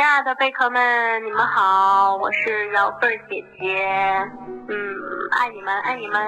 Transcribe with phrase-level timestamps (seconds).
[0.00, 3.86] 亲爱的贝壳们，你们好，我是姚贝姐姐，
[4.66, 4.96] 嗯，
[5.30, 6.18] 爱你们，爱你们。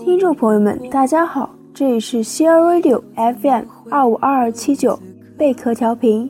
[0.00, 4.98] 听众朋友们，大家好，这里是 Share Radio FM 二五二二七九
[5.38, 6.28] 贝壳调频。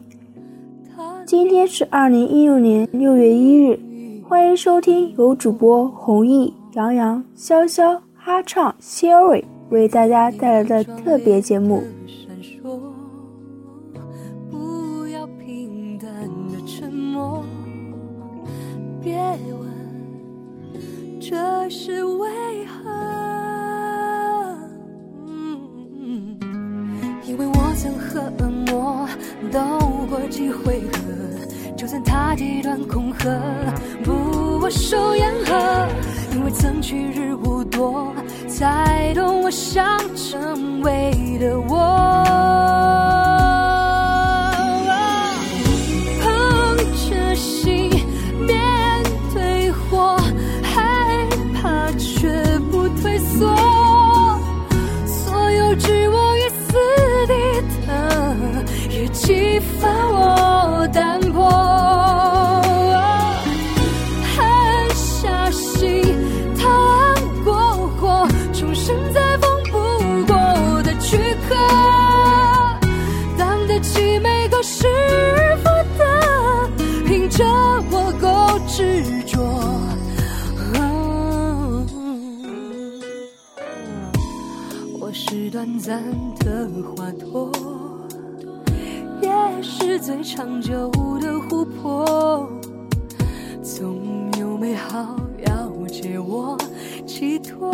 [1.29, 3.79] 今天是二零一六年六月一日，
[4.27, 11.83] 欢迎收听由主播弘毅、杨洋、潇潇、哈畅、Siri 为大家带来的特别节目。
[14.51, 16.11] 不要平淡
[16.51, 17.45] 的沉默
[19.03, 19.15] 别
[19.53, 19.69] 问
[21.21, 22.31] 这是为
[22.65, 22.89] 何。
[27.27, 29.07] 因为我曾和恶魔
[29.53, 29.61] 斗
[30.09, 30.98] 过几回合，
[32.39, 33.29] 算他极端恐吓，
[34.05, 35.89] 不握手言和。
[36.33, 38.15] 因为曾去日无多，
[38.47, 43.38] 才懂我想成为的我。
[97.19, 97.69] 寄托。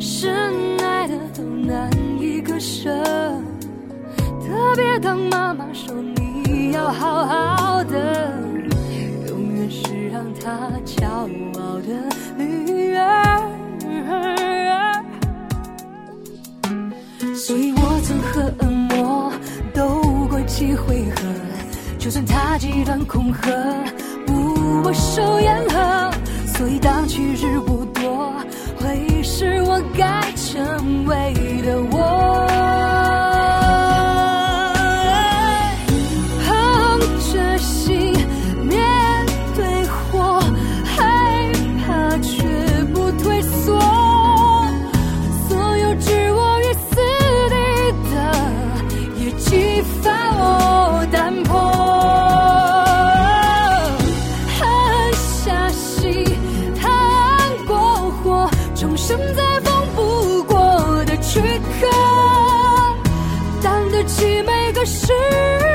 [0.00, 1.88] 深爱的都难
[2.18, 2.90] 以割舍，
[4.40, 8.32] 特别当妈妈说你要好好的，
[9.28, 11.94] 永远是让她骄傲的
[12.36, 13.38] 女儿。
[17.32, 19.32] 所以我曾和恶魔
[19.72, 21.22] 斗过几回合，
[21.96, 23.50] 就算他极端恐吓，
[24.88, 26.10] 我手言和。
[26.46, 28.32] 所以当去日不多，
[28.80, 32.48] 会是我该成为的我。
[64.78, 65.67] 可是。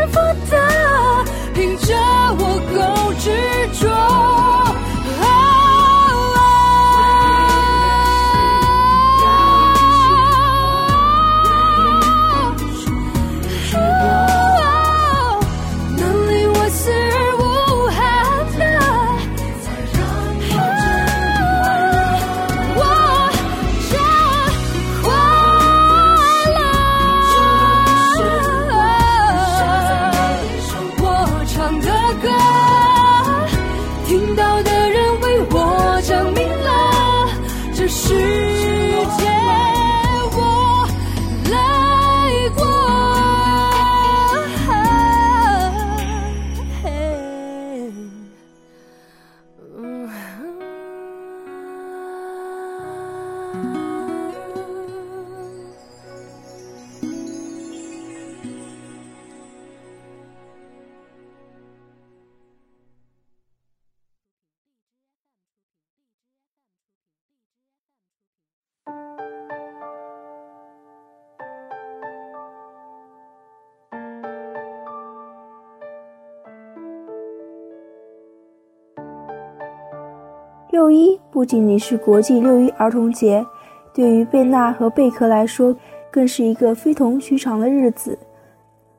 [80.74, 83.46] 六一不仅仅是国际六一儿童节，
[83.94, 85.76] 对于贝娜和贝壳来说，
[86.10, 88.18] 更是一个非同寻常的日子。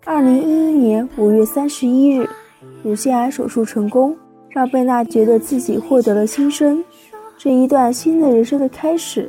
[0.05, 2.31] 二零一一年五月三十一日，
[2.85, 4.17] 乳腺癌手术成功，
[4.50, 6.85] 让贝娜觉得自己获得了新生，
[7.37, 9.29] 这一段新的人生的开始。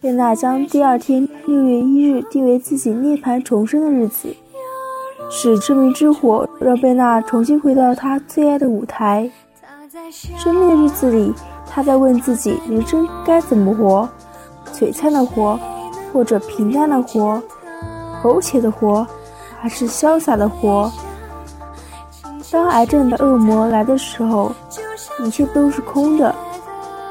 [0.00, 4.34] 贝娜将第二天六月一日定为自己涅槃重生的日子，
[5.28, 9.30] 是生命之火让贝娜重新回到她最爱的舞台。
[10.10, 11.32] 生命的日子里，
[11.78, 14.08] 他在问自己：人生该怎么活？
[14.74, 15.56] 璀璨的活，
[16.12, 17.40] 或者平淡的活？
[18.20, 19.06] 苟且的活，
[19.60, 20.90] 还是潇洒的活？
[22.50, 24.50] 当癌症的恶魔来的时候，
[25.20, 26.34] 一切都是空的，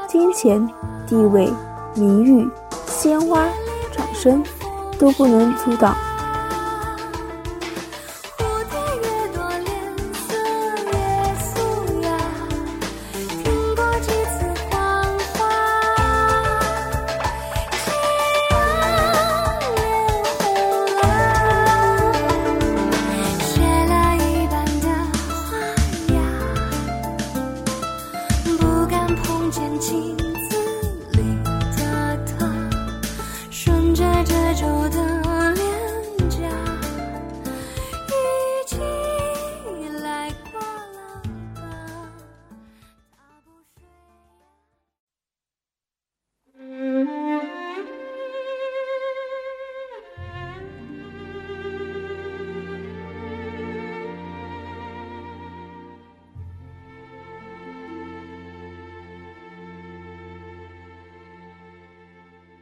[0.06, 0.68] 金钱、
[1.06, 1.50] 地位、
[1.94, 2.46] 名誉、
[2.84, 3.48] 鲜花、
[3.96, 4.44] 掌声，
[4.98, 5.96] 都不能阻挡。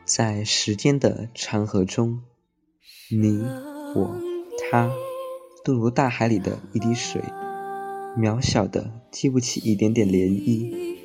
[0.06, 2.20] 在时间的长河中，
[3.10, 3.42] 你、
[3.96, 4.16] 我、
[4.70, 4.88] 他，
[5.64, 7.20] 都如大海里的一滴水，
[8.16, 10.96] 渺小的激不起一点点涟漪。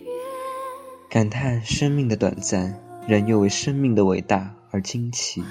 [1.09, 5.41] 感叹生命的短暂，人又为生命的伟大而惊奇。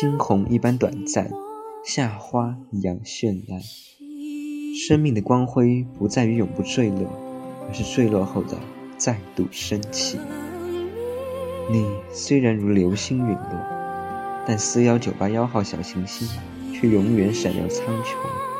[0.00, 1.30] 惊鸿一般短暂，
[1.84, 3.60] 夏花一样绚烂。
[4.74, 7.06] 生命的光辉不在于永不坠落，
[7.68, 8.58] 而是坠落后的
[8.96, 10.18] 再度升起。
[11.72, 16.28] 你虽然如流星陨落，但四幺九八幺号小行星
[16.70, 18.51] 却永远闪耀苍穹。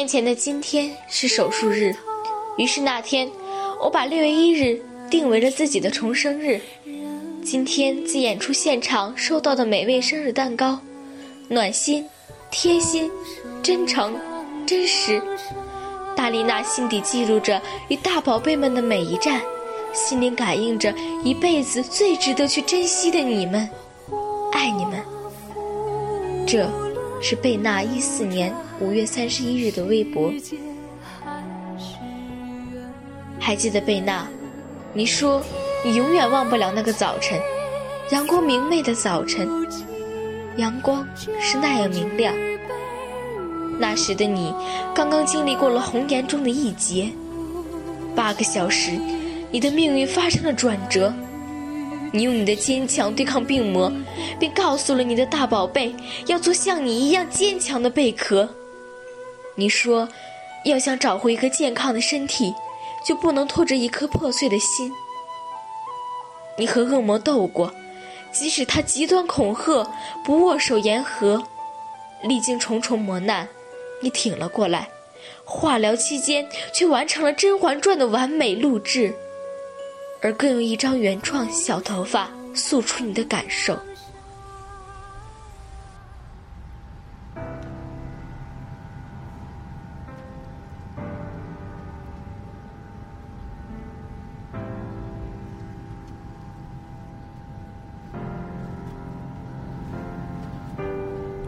[0.00, 1.94] 年前的今天是手术日，
[2.56, 3.30] 于是那天
[3.78, 4.80] 我把六月一日
[5.10, 6.58] 定为了自己的重生日。
[7.44, 10.78] 今天在演出现场收到的美味生日蛋糕，
[11.48, 12.08] 暖心、
[12.50, 13.10] 贴心、
[13.62, 14.18] 真诚、
[14.66, 15.20] 真实。
[16.16, 19.38] 大丽娜心底记录着与大宝贝们的每一站，
[19.92, 23.68] 心灵感应着一辈子最值得去珍惜的你们，
[24.50, 24.98] 爱你们。
[26.46, 26.89] 这。
[27.20, 30.32] 是贝纳一四年五月三十一日的微博。
[33.38, 34.26] 还记得贝纳，
[34.92, 35.42] 你说
[35.84, 37.38] 你永远忘不了那个早晨，
[38.10, 39.48] 阳光明媚的早晨，
[40.56, 41.06] 阳光
[41.40, 42.34] 是那样明亮。
[43.78, 44.54] 那时的你，
[44.94, 47.10] 刚刚经历过了红颜中的一劫，
[48.14, 48.92] 八个小时，
[49.50, 51.12] 你的命运发生了转折。
[52.12, 53.92] 你用你的坚强对抗病魔，
[54.38, 55.94] 并告诉了你的大宝贝，
[56.26, 58.48] 要做像你一样坚强的贝壳。
[59.54, 60.08] 你说，
[60.64, 62.52] 要想找回一个健康的身体，
[63.06, 64.92] 就不能拖着一颗破碎的心。
[66.58, 67.72] 你和恶魔斗过，
[68.32, 69.88] 即使他极端恐吓，
[70.24, 71.42] 不握手言和，
[72.22, 73.48] 历经重重磨难。
[74.02, 74.88] 你挺了过来，
[75.44, 79.14] 化疗期间却完成了《甄嬛传》的完美录制，
[80.22, 83.78] 而更用一张原创小头发诉出你的感受。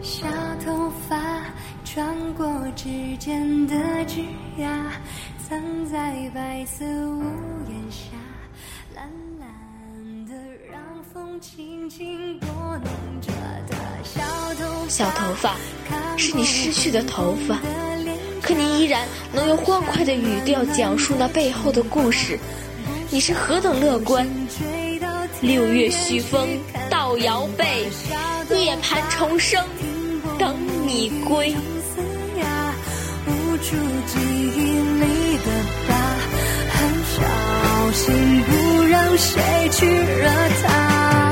[0.01, 0.27] 小
[0.65, 1.45] 头发
[1.85, 3.75] 穿过指尖的
[4.05, 4.21] 枝
[4.57, 4.91] 桠，
[5.47, 6.85] 藏在白色
[14.87, 15.55] 小头发，
[16.17, 17.59] 是你失去的头发，
[18.41, 22.39] 可你依然能用欢快的语调讲述那背后的故事。
[23.09, 24.27] 你是何等乐观！
[25.41, 26.47] 六月煦风，
[26.89, 27.87] 倒摇背，
[28.49, 29.65] 涅槃重生，
[30.37, 31.55] 等你归。
[37.15, 40.29] 小心不让谁去惹
[40.63, 41.22] 它。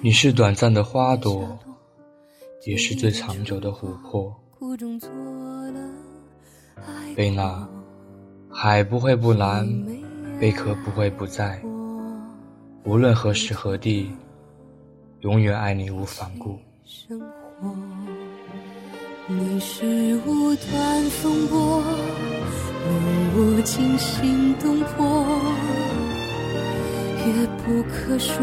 [0.00, 1.58] 你是短暂的花朵，
[2.64, 4.34] 也是最长久的琥珀。
[7.14, 7.68] 贝娜，
[8.50, 9.68] 海不会不蓝，
[10.40, 11.60] 贝壳不会不在。
[12.84, 14.10] 无论何时何地，
[15.20, 16.58] 永远爱你无反顾。
[19.26, 21.82] 你是无端风波。
[23.34, 25.24] 我惊心动魄，
[27.24, 28.34] 也不可说，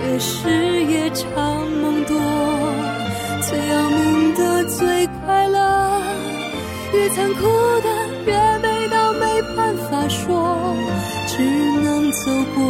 [0.00, 0.48] 越是
[0.84, 2.16] 夜长梦多，
[3.42, 6.00] 最要命的最快乐，
[6.94, 7.40] 越残酷
[7.80, 7.88] 的
[8.26, 10.74] 越美到没办法说，
[11.26, 11.42] 只
[11.82, 12.60] 能走过，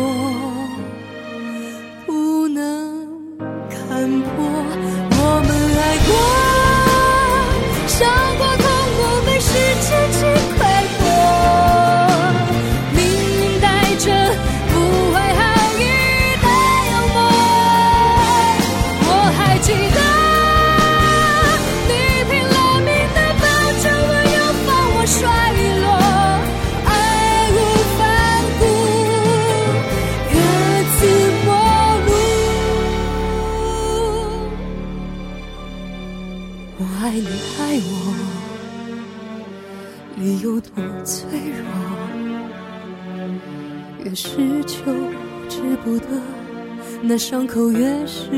[47.12, 48.30] 那伤口越是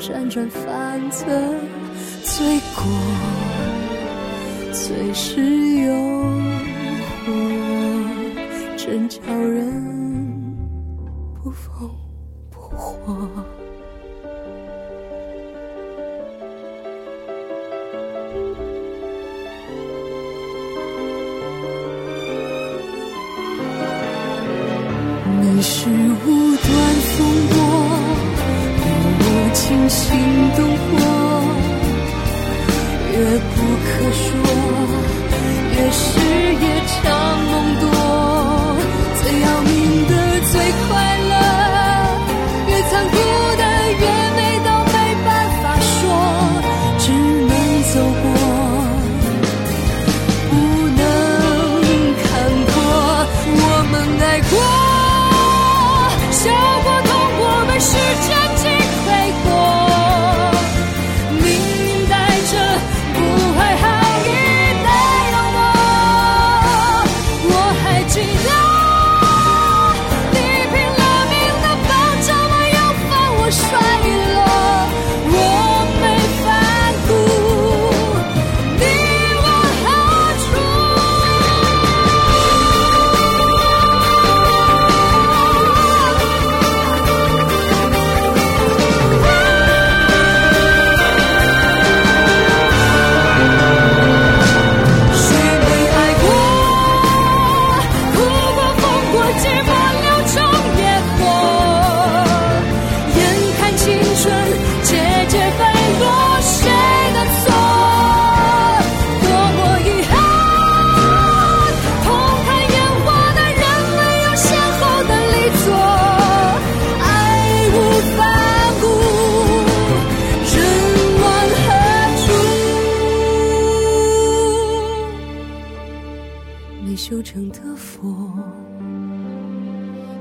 [0.00, 1.24] 辗转反侧，
[2.24, 2.84] 罪过
[4.72, 5.94] 最是诱
[7.24, 7.30] 惑，
[8.76, 10.07] 真叫人。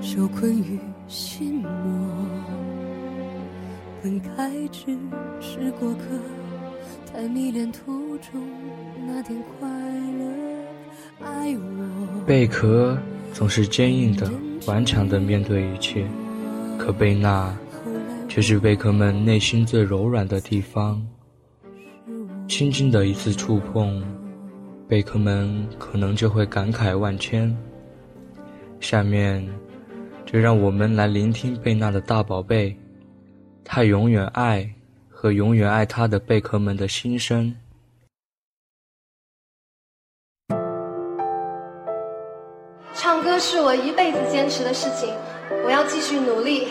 [0.02, 1.70] 受困于心魔。
[4.02, 4.98] 本该只
[5.42, 6.02] 是过客，
[7.12, 8.42] 太迷恋途中
[9.08, 11.26] 那点快乐。
[11.26, 12.24] 爱我。
[12.26, 12.98] 贝壳
[13.34, 14.32] 总是坚硬的、
[14.66, 16.06] 顽强的面对一切，
[16.78, 17.56] 可贝纳
[18.30, 21.02] 却是贝壳们内心最柔软的地方。
[22.48, 24.04] 轻轻的一次触碰。
[24.88, 27.54] 贝壳们可能就会感慨万千。
[28.80, 29.48] 下面，
[30.26, 32.76] 就让我们来聆听贝纳的大宝贝，
[33.64, 34.70] 他永远爱
[35.10, 37.54] 和永远爱他的贝壳们的心声。
[42.94, 45.14] 唱歌是我一辈子坚持的事情，
[45.66, 46.68] 我要继续努力。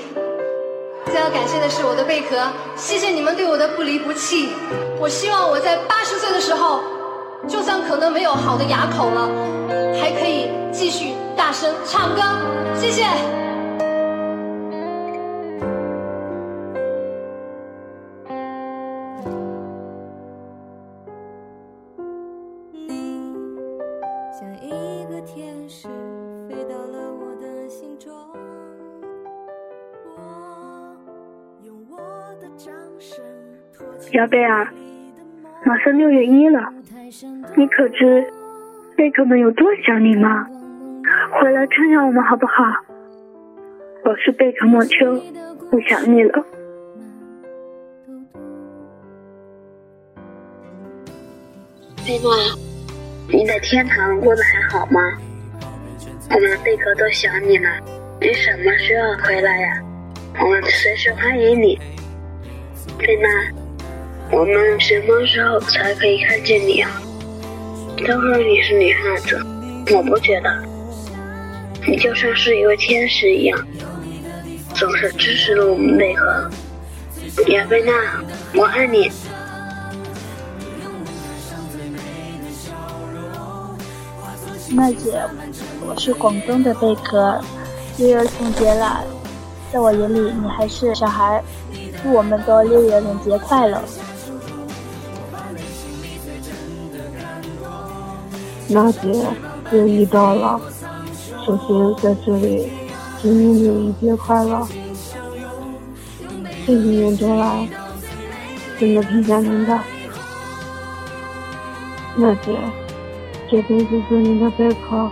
[1.07, 2.37] 最要感谢的是我的贝壳，
[2.77, 4.51] 谢谢你们对我的不离不弃。
[4.99, 6.83] 我希望我在八十岁的时候。
[7.47, 9.29] 就算可能没有好的牙口了，
[10.01, 12.22] 还可以继续大声唱歌。
[12.75, 13.05] 谢谢。
[22.72, 22.88] 你
[24.33, 25.88] 像一个天使
[26.49, 28.12] 飞到了我的心中，
[30.16, 30.96] 我
[31.62, 31.99] 用我
[32.40, 33.22] 的掌声
[34.01, 34.68] 小贝儿，
[35.64, 36.72] 马上六月一了。
[37.57, 38.33] 你可知
[38.96, 40.49] 贝壳们有多想你吗？
[41.67, 42.65] 看看我们好不好？
[44.05, 45.07] 我是贝壳莫秋，
[45.73, 46.45] 我想你了。
[52.07, 52.33] 贝诺，
[53.29, 55.01] 你在天堂过得还好吗？
[56.31, 57.69] 我们贝壳都想你了，
[58.21, 59.83] 你什么时候回来呀？
[60.41, 61.79] 我们随时欢迎你。
[62.99, 63.29] 贝娜，
[64.31, 66.91] 我们什么时候才可以看见你啊？
[67.99, 69.37] 都说你是女汉子，
[69.95, 70.76] 我不觉得。
[71.87, 73.59] 你就像是一位天使一样，
[74.75, 76.51] 总是支持了我们贝壳。
[77.49, 77.92] 亚贝娜，
[78.55, 79.11] 我爱你。
[84.70, 85.22] 娜姐，
[85.87, 87.40] 我是广东的贝壳，
[87.99, 89.05] 六一童节了，
[89.72, 91.40] 在我眼里你还是小孩。
[92.03, 93.81] 祝我们都六一儿童节快乐。
[98.68, 99.25] 娜姐，
[99.70, 100.61] 六一到了，
[101.47, 102.67] 首先在这里
[103.23, 104.67] 祝你六一节快乐。
[106.67, 107.69] 这一年多来，
[108.81, 109.81] 真的挺想您的。
[112.17, 112.59] 娜姐，
[113.49, 115.09] 这辈子做您的贝壳，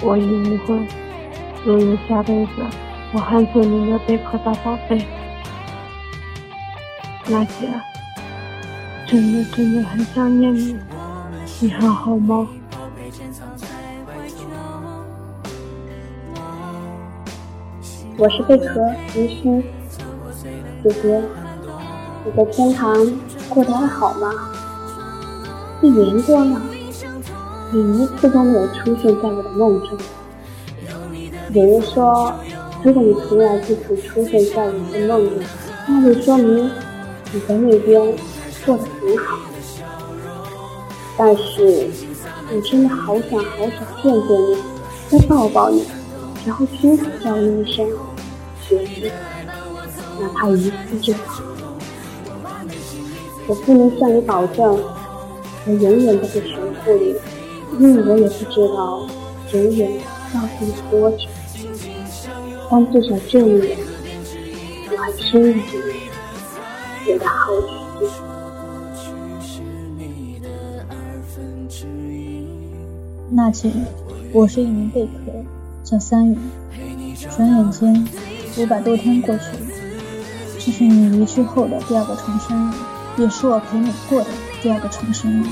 [0.00, 0.88] 我已无悔。
[1.66, 2.52] 若有下辈子，
[3.12, 5.06] 我还做您的贝壳大宝贝。
[7.26, 7.68] 娜姐，
[9.06, 10.78] 真的真的很想念你，
[11.60, 12.48] 你还好吗？
[18.16, 18.80] 我是贝壳
[19.16, 19.62] 云轩，
[20.84, 21.22] 姐姐，
[22.24, 22.94] 你在天堂
[23.48, 24.30] 过得还好吗？
[25.82, 26.62] 一年多了，
[27.72, 29.98] 你一次都没有出现在我的梦中。
[31.52, 32.32] 有人说，
[32.84, 35.44] 如果你从来不曾出现在我的梦里，
[35.88, 36.70] 那就说明
[37.32, 38.00] 你在那边
[38.64, 39.38] 过得很好。
[41.16, 41.88] 但是，
[42.54, 44.56] 我真的好想好想见见你，
[45.10, 45.84] 再抱抱你，
[46.46, 47.86] 然后亲口叫你一声
[48.60, 49.10] “学子”，
[50.20, 51.42] 哪怕一次就好。
[53.46, 54.78] 我不能向你保证，
[55.66, 57.14] 我永远都会守护你，
[57.78, 59.06] 因为我也不知道
[59.52, 59.90] 永远
[60.34, 61.26] 要等多久。
[62.70, 63.78] 但至少这一点，
[64.90, 65.78] 我还亲爱着
[67.06, 67.52] 你，我的好
[67.98, 68.12] 姐姐。
[73.30, 73.70] 娜姐，
[74.32, 75.32] 我是一名贝壳，
[75.94, 76.36] 叫三雨。
[77.36, 78.08] 转眼间，
[78.58, 79.58] 五百多天过去了，
[80.58, 84.26] 这是你离去后的第二个重生日，也是我陪你过的
[84.60, 85.46] 第二个重生日。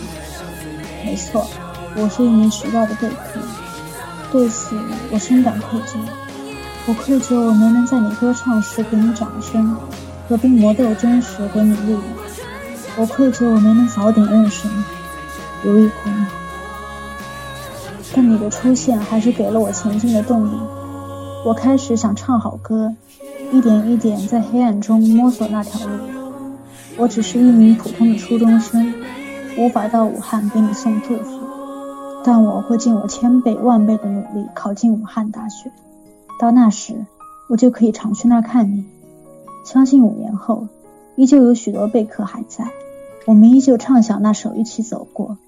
[1.05, 1.49] 没错，
[1.95, 3.41] 我是一名迟到的贝壳，
[4.33, 4.77] 对此
[5.13, 5.97] 我深感愧疚。
[6.87, 9.77] 我愧疚我没能在你歌唱时给你掌声，
[10.29, 12.03] 和冰魔斗争时给你力量。
[12.97, 14.75] 我愧疚我没能早点认识你，
[15.63, 16.42] 刘亦坤。
[18.15, 20.57] 但你的出现还是给了我前进的动力。
[21.45, 22.95] 我开始想唱好歌，
[23.51, 25.93] 一点一点在黑暗中摸索那条路。
[26.99, 28.93] 我只是一名普通的初中生，
[29.57, 31.41] 无法到武汉给你送祝福，
[32.23, 35.73] 但我会尽我千倍万倍的努力考进武汉大学。
[36.39, 37.07] 到那时，
[37.49, 38.85] 我就可以常去那儿看你。
[39.65, 40.67] 相信五年后，
[41.17, 42.69] 依旧有许多贝壳还在，
[43.27, 45.39] 我们依旧畅想那首一起走过。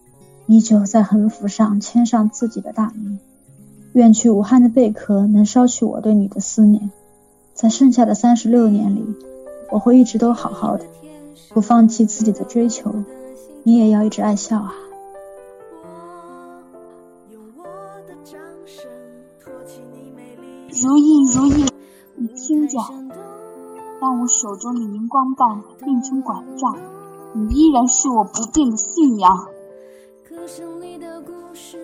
[0.46, 3.18] 依旧在横幅上签上自己的大名。
[3.92, 6.90] 远去武汉的贝壳能捎去我对你的思念。
[7.54, 9.04] 在剩下的三十六年里，
[9.70, 10.84] 我会一直都好好的，
[11.50, 12.92] 不放弃自己的追求。
[13.62, 14.72] 你也要一直爱笑啊！
[20.82, 21.64] 如意如意，
[22.16, 22.78] 你听着，
[24.00, 26.76] 当我手中的荧光棒变成拐杖，
[27.32, 29.48] 你依然是我不变的信仰。
[30.36, 31.78] 歌声里的故事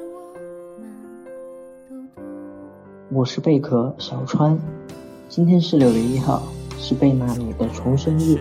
[3.09, 4.59] 我是贝壳小川，
[5.29, 6.43] 今天是六月一号，
[6.77, 8.41] 是贝娜你的重生日。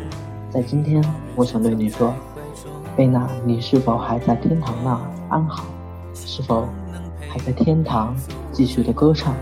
[0.49, 1.03] 在今天，
[1.35, 2.11] 我想对你说，
[2.97, 5.65] 贝娜，你是否还在天堂那安好？
[6.15, 6.67] 是否
[7.29, 8.15] 还在天堂
[8.51, 9.35] 继续的歌唱？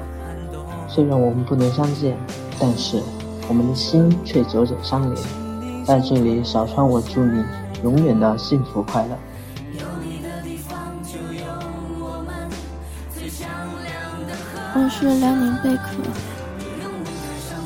[0.89, 2.17] 虽然我们不能相见，
[2.59, 3.01] 但是
[3.47, 5.85] 我们的心却久久相连。
[5.85, 7.41] 在这里，小川，我祝你
[7.83, 9.17] 永远的幸福快乐。
[14.76, 16.02] 我是辽宁贝壳，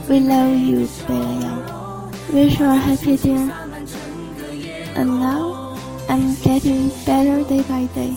[0.09, 1.47] We love you，贝莱阳，
[2.33, 3.51] Wish you a happy day.
[4.95, 5.77] And now
[6.09, 8.16] I'm getting better day by day.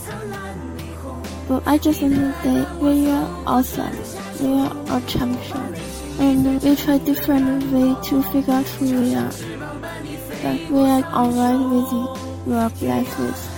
[1.48, 3.96] But I just want to say we are awesome.
[4.40, 5.74] We are a champion.
[6.18, 9.32] And we try different way to figure out who we are.
[10.42, 12.08] But we are alright with you.
[12.46, 13.53] We are blessed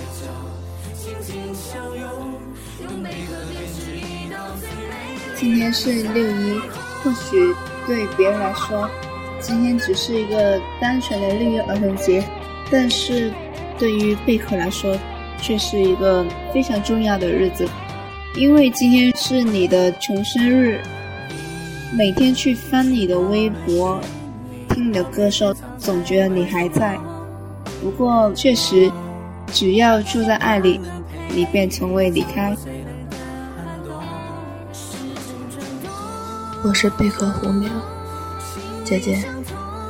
[5.40, 6.60] 今天是六一，
[7.04, 7.54] 或许
[7.86, 8.90] 对别人来说，
[9.40, 12.24] 今天只是一个单纯的六一儿童节，
[12.72, 13.32] 但是
[13.78, 14.98] 对于贝壳来说，
[15.40, 17.70] 却是一个非常重要的日子，
[18.36, 20.82] 因为今天是你的重生日。
[21.94, 24.02] 每天去翻你的微博，
[24.70, 26.98] 听你的歌声，总觉得你还在。
[27.80, 28.92] 不过确实，
[29.54, 30.80] 只要住在爱里，
[31.30, 32.58] 你便从未离开。
[36.68, 37.72] 我是贝壳湖苗，
[38.84, 39.24] 姐姐，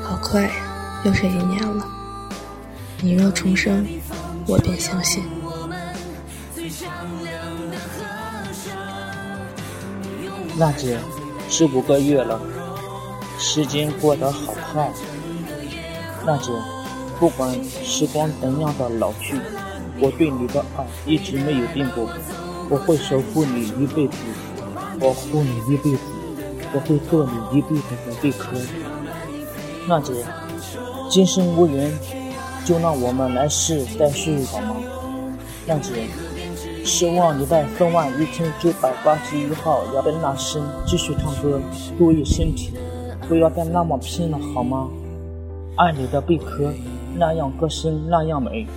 [0.04, 0.48] 好快，
[1.04, 1.84] 又是一年了。
[3.02, 3.84] 你若重生，
[4.46, 5.24] 我便相信。
[10.56, 11.00] 娜姐，
[11.50, 12.40] 十五个月了，
[13.40, 14.94] 时间过得好快。
[16.28, 16.52] 娜姐，
[17.20, 19.36] 不管时光怎样的老去，
[20.00, 22.08] 我对你的爱一直没有变过。
[22.70, 24.18] 我会守护你一辈子，
[25.00, 26.02] 保护你一辈子。
[26.74, 28.58] 我会做你一辈子的贝壳，
[29.88, 30.14] 娜姐，
[31.10, 31.92] 今生无缘，
[32.66, 34.76] 就让我们来世再续好吗？
[35.66, 36.08] 娜姐，
[36.84, 41.60] 希望你在四万一千九百八十一号要的那声继续唱歌，
[41.98, 42.74] 注意身体，
[43.28, 44.90] 不要再那么拼了好吗？
[45.78, 46.72] 爱你的贝壳，
[47.16, 48.68] 那样歌声那样美。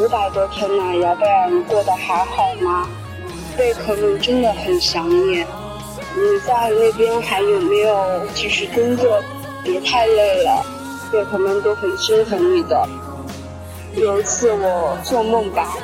[0.00, 2.88] 五百多天了，姚贝尔，你过得还好吗？
[3.54, 5.46] 贝壳们真的很想念。
[6.16, 9.22] 你在那边还有没有继续工作？
[9.62, 10.64] 别太累了，
[11.12, 12.88] 贝壳们都很心疼你的。
[13.94, 15.76] 有一次我做梦吧，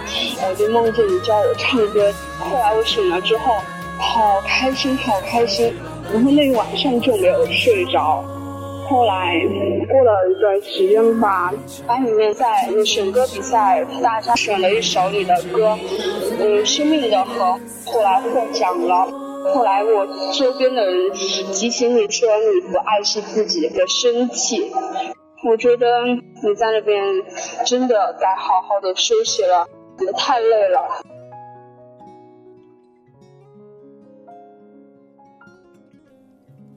[0.49, 3.57] 我就梦见你教我唱歌，后来我醒了之后，
[3.99, 5.77] 好开心，好开心，
[6.11, 8.25] 然后那一晚上就没有睡着。
[8.89, 9.41] 后来
[9.89, 11.53] 过了一段时间吧，
[11.87, 12.47] 班里面在
[12.85, 15.77] 选歌比赛，大家选了一首你的歌，
[16.39, 19.07] 嗯，生命的河，后来获奖了。
[19.53, 24.73] 后来我周边的人提醒你说你不爱惜自己的身体，
[25.49, 25.87] 我觉得
[26.43, 27.03] 你在那边
[27.65, 29.67] 真的该好好的休息了，
[29.99, 31.03] 你太累了。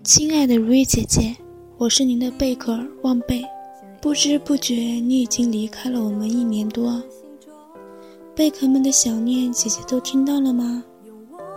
[0.04, 1.36] 亲爱的瑞姐姐。
[1.80, 3.42] 我是您的贝壳望贝，
[4.02, 7.02] 不知不觉你已经离开了我们一年多。
[8.36, 10.84] 贝壳们的想念，姐姐都听到了吗？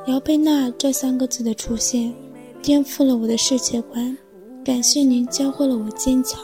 [0.06, 2.14] 姚贝娜这三个字的出现，
[2.62, 4.16] 颠覆了我的世界观。
[4.64, 6.40] 感谢您教会了我坚强，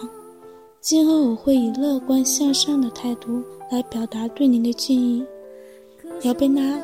[0.81, 5.25] 今后我会以乐观向上的态度来表达对您的敬意。
[6.23, 6.81] 姚贝娜，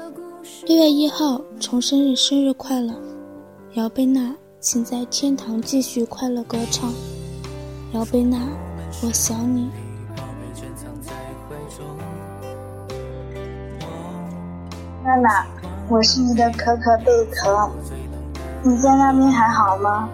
[0.65, 2.95] 六月一号重生日，生日快乐，
[3.73, 4.33] 姚贝娜。
[4.65, 6.91] 请在天堂继续快乐歌唱，
[7.93, 8.39] 姚贝娜，
[9.03, 9.71] 我想你。
[15.05, 15.47] 娜娜，
[15.87, 17.71] 我是你的可可贝壳，
[18.63, 20.09] 你在那边还好吗？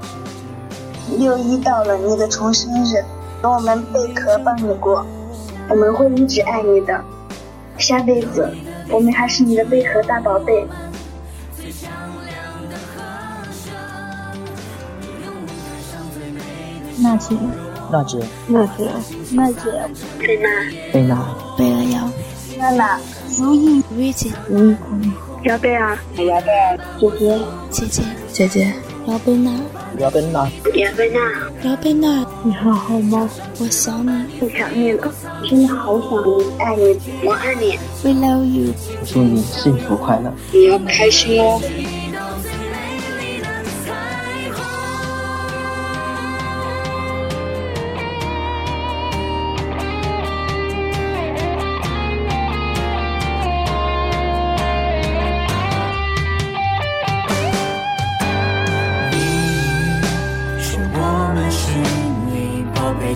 [1.16, 3.04] 六一到了，你的重生日，
[3.40, 5.06] 等我们贝壳帮你过，
[5.68, 7.00] 我们会一直爱你的，
[7.78, 8.52] 下辈子
[8.90, 10.66] 我们还是你的贝壳大宝贝。
[17.02, 17.34] 娜姐，
[17.90, 18.84] 娜姐，娜姐，
[19.32, 19.64] 娜姐，
[20.18, 20.48] 贝娜，
[20.92, 22.10] 贝娜，贝儿瑶，
[22.58, 23.00] 娜娜，
[23.38, 27.38] 如意，如意姐，如意姑娘，姚贝儿，姚贝儿，姐姐，
[27.70, 28.72] 姐姐，姐姐，
[29.06, 29.50] 姚贝娜，
[29.98, 31.18] 姚贝娜，姚贝娜，
[31.70, 33.28] 姚贝娜，你还好吗？
[33.58, 35.10] 我想你，我想你了，
[35.48, 38.74] 真的好想你，爱你，我爱你，We love you，
[39.06, 41.60] 祝你幸福快乐，你要开心哦。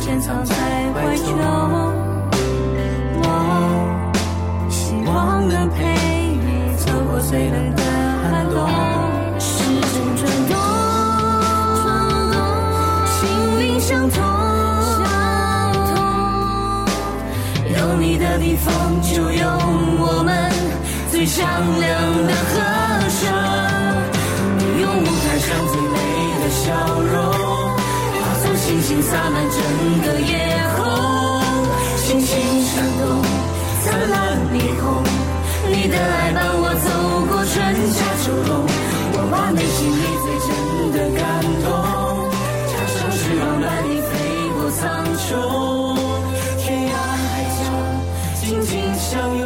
[0.04, 0.54] 珍藏在
[0.92, 1.32] 怀中，
[3.16, 3.24] 我
[4.68, 5.96] 希望能陪
[6.44, 7.82] 你走过最冷的
[8.22, 8.68] 寒冬。
[9.40, 10.52] 时针转动，
[13.08, 13.16] 心
[13.60, 14.20] 灵相通，
[17.72, 19.48] 有你的地方就有
[19.98, 20.52] 我们
[21.10, 21.48] 最响
[21.80, 22.03] 亮
[29.04, 29.58] 洒满整
[30.02, 30.32] 个夜
[30.76, 30.78] 空，
[31.96, 32.30] 星星
[32.64, 33.02] 闪动，
[33.84, 34.14] 灿烂
[34.52, 34.82] 霓虹。
[35.70, 36.88] 你的爱伴我走
[37.28, 37.52] 过春
[37.92, 38.50] 夏秋冬，
[39.12, 40.48] 我把内心里最真
[40.92, 41.22] 的感
[41.64, 41.66] 动，
[42.70, 44.12] 插上翅膀伴你飞
[44.56, 44.82] 过苍
[45.20, 45.26] 穹，
[46.58, 47.24] 天涯海
[47.58, 47.62] 角
[48.40, 49.43] 紧紧相拥，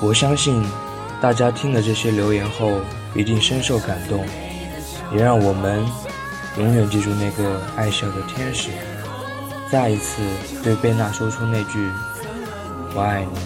[0.00, 0.64] 我相信，
[1.20, 2.80] 大家听了这些留言后，
[3.14, 4.24] 一定深受感动，
[5.12, 5.84] 也让我们
[6.56, 8.70] 永远记住那个爱笑的天使，
[9.68, 10.22] 再一次
[10.62, 11.90] 对贝娜说出那句
[12.94, 13.38] “我爱你”。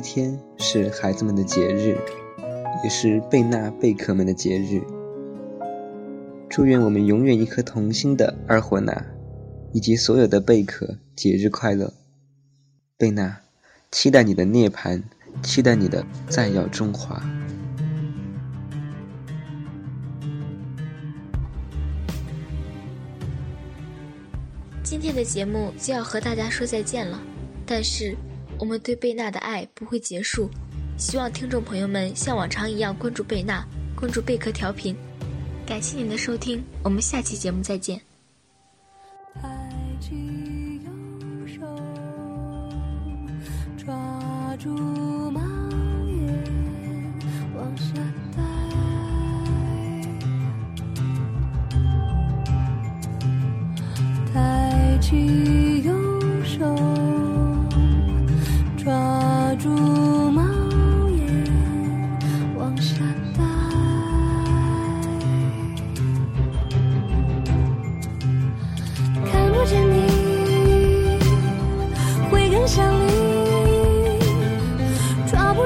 [0.00, 1.98] 一天是孩子们的节日，
[2.82, 4.80] 也是贝纳贝壳们的节日。
[6.48, 9.04] 祝愿我们永远一颗童心的二货娜，
[9.74, 11.92] 以及所有的贝壳节日快乐。
[12.96, 13.40] 贝娜，
[13.90, 15.02] 期待你的涅槃，
[15.42, 17.22] 期待你的再耀中华。
[24.82, 27.20] 今天的节目就要和大家说再见了，
[27.66, 28.16] 但是
[28.60, 30.50] 我们对贝娜的爱不会结束，
[30.98, 34.94] 希望听众朋友们像往常一样关注贝娜，关注贝壳调频。
[35.66, 37.98] 感谢您的收听，我们下期节目再见。
[43.86, 45.09] 太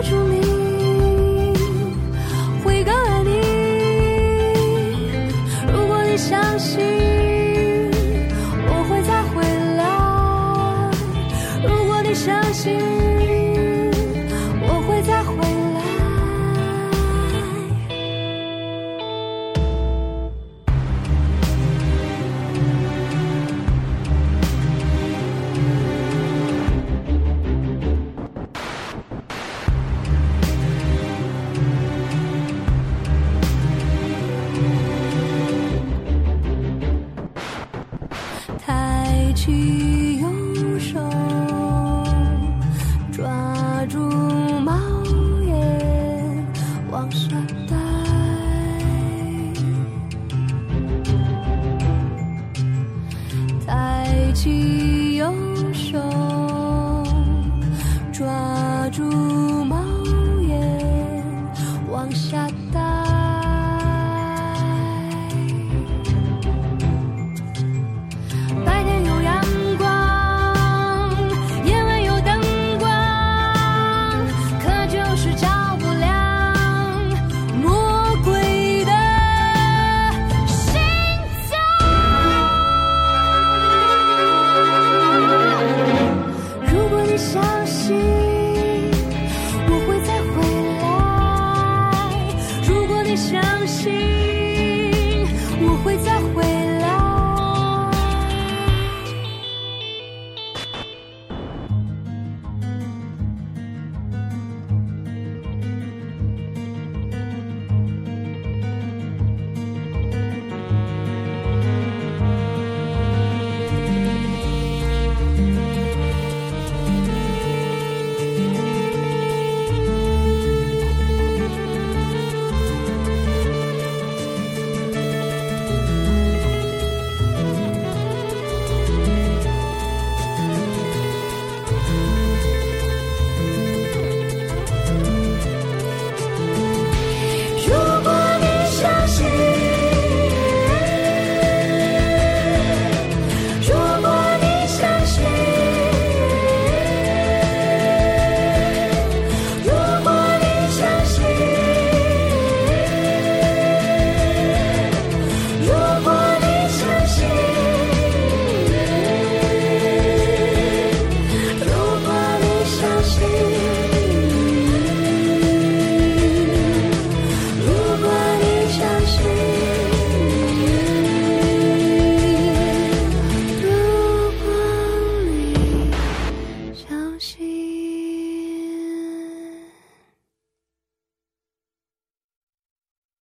[0.04, 0.53] 住你